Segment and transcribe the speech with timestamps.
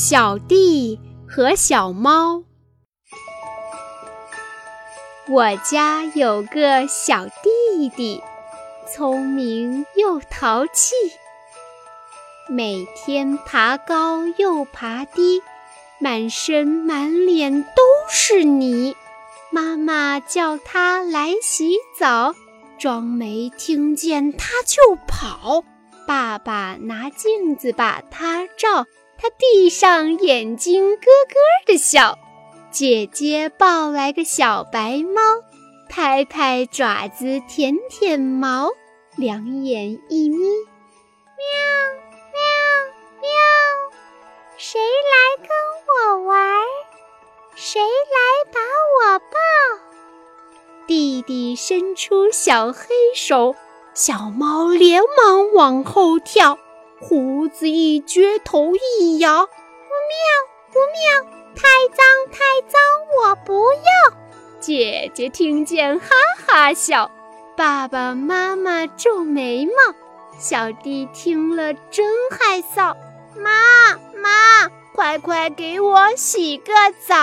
[0.00, 2.44] 小弟和小猫。
[5.28, 8.22] 我家有个小弟弟，
[8.86, 10.94] 聪明又淘气，
[12.48, 15.42] 每天爬高又爬低，
[15.98, 18.94] 满身满脸都是泥。
[19.50, 22.36] 妈妈叫他来洗澡，
[22.78, 25.64] 装没听见他就跑。
[26.06, 28.86] 爸爸拿镜子把他照。
[29.20, 31.36] 他闭上眼睛，咯咯
[31.66, 32.16] 的笑。
[32.70, 35.20] 姐姐抱来个小白猫，
[35.88, 38.70] 拍拍爪子，舔舔毛，
[39.16, 41.44] 两眼一眯，喵
[42.32, 42.40] 喵
[43.20, 43.28] 喵。
[44.56, 45.48] 谁来跟
[45.88, 46.38] 我玩？
[47.56, 49.26] 谁来把我抱？
[50.86, 53.56] 弟弟伸出小黑手，
[53.94, 56.58] 小猫连忙往后跳。
[57.00, 60.22] 胡子一撅，头一摇，不妙
[60.72, 61.62] 不妙，太
[61.94, 62.80] 脏太脏，
[63.22, 64.16] 我不要。
[64.60, 66.06] 姐姐听见，哈
[66.46, 67.10] 哈笑。
[67.56, 69.94] 爸爸妈妈皱眉毛，
[70.38, 72.96] 小弟听了真害臊。
[73.36, 76.72] 妈妈，快快给我洗个
[77.06, 77.14] 澡。